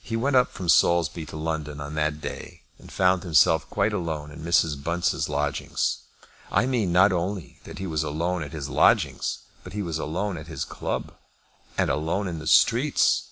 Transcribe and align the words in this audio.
He 0.00 0.14
went 0.14 0.36
up 0.36 0.52
from 0.52 0.68
Saulsby 0.68 1.26
to 1.26 1.36
London 1.36 1.80
on 1.80 1.96
that 1.96 2.20
day, 2.20 2.62
and 2.78 2.92
found 2.92 3.24
himself 3.24 3.68
quite 3.68 3.92
alone 3.92 4.30
in 4.30 4.44
Mrs. 4.44 4.80
Bunce's 4.80 5.28
lodgings. 5.28 5.98
I 6.52 6.64
mean 6.64 6.92
not 6.92 7.10
only 7.10 7.58
that 7.64 7.80
he 7.80 7.86
was 7.88 8.04
alone 8.04 8.44
at 8.44 8.52
his 8.52 8.68
lodgings, 8.68 9.38
but 9.64 9.72
he 9.72 9.82
was 9.82 9.98
alone 9.98 10.36
at 10.38 10.46
his 10.46 10.64
club, 10.64 11.12
and 11.76 11.90
alone 11.90 12.28
in 12.28 12.38
the 12.38 12.46
streets. 12.46 13.30